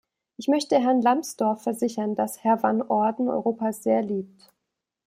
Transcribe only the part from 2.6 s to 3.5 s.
Van Orden